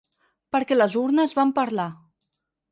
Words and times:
Perquè 0.55 0.77
les 0.77 0.95
urnes 1.03 1.37
van 1.43 1.53
parlar. 1.61 1.89